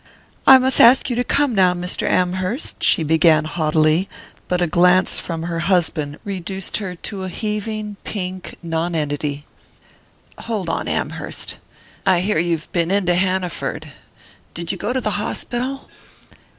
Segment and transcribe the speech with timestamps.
[0.47, 2.09] "I must ask you to come now, Mr.
[2.09, 4.09] Amherst," she began haughtily;
[4.47, 9.45] but a glance from her husband reduced her to a heaving pink nonentity.
[10.39, 11.57] "Hold on, Amherst.
[12.03, 13.91] I hear you've been in to Hanaford.
[14.55, 15.87] Did you go to the hospital?"